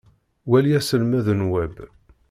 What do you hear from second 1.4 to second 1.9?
Web.